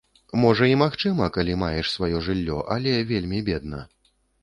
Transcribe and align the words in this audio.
Можа, 0.43 0.69
і 0.73 0.77
магчыма, 0.83 1.27
калі 1.35 1.59
маеш 1.65 1.93
сваё 1.99 2.25
жыллё, 2.31 2.59
але 2.79 2.99
вельмі 3.15 3.47
бедна. 3.53 3.89